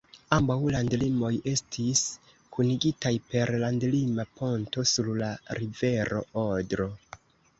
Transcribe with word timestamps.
Ambaŭ 0.35 0.55
landlimoj 0.75 1.29
estis 1.51 2.01
kunigitaj 2.55 3.11
per 3.33 3.53
landlima 3.65 4.25
ponto 4.39 4.85
sur 4.95 5.11
la 5.23 5.31
rivero 5.61 6.25
Odro. 6.45 6.89